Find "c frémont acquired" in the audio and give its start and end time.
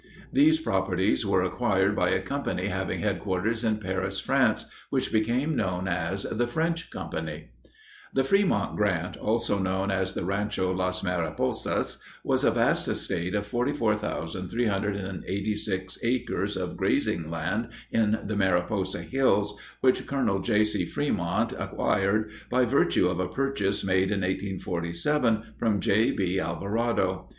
20.63-22.31